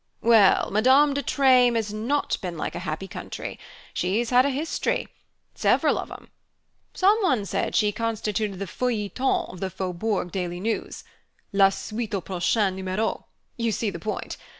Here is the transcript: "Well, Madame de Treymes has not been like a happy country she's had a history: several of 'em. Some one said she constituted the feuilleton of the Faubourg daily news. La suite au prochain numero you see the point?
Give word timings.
"Well, 0.23 0.69
Madame 0.71 1.13
de 1.13 1.21
Treymes 1.21 1.75
has 1.75 1.93
not 1.93 2.39
been 2.41 2.57
like 2.57 2.73
a 2.73 2.79
happy 2.89 3.07
country 3.07 3.59
she's 3.93 4.31
had 4.31 4.47
a 4.47 4.49
history: 4.49 5.07
several 5.53 5.99
of 5.99 6.09
'em. 6.09 6.31
Some 6.95 7.19
one 7.21 7.45
said 7.45 7.75
she 7.75 7.91
constituted 7.91 8.57
the 8.57 8.65
feuilleton 8.65 9.45
of 9.53 9.59
the 9.59 9.69
Faubourg 9.69 10.31
daily 10.31 10.59
news. 10.59 11.03
La 11.53 11.69
suite 11.69 12.15
au 12.15 12.21
prochain 12.21 12.73
numero 12.75 13.27
you 13.57 13.71
see 13.71 13.91
the 13.91 13.99
point? 13.99 14.37